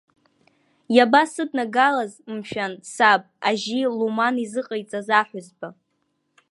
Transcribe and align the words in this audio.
Иабасыднагалаз, 0.95 2.13
мшәан, 2.35 2.73
саб, 2.93 3.21
ажьи 3.47 3.91
Луман 3.97 4.35
изыҟаиҵаз 4.43 5.07
аҳәызба?! 5.19 5.69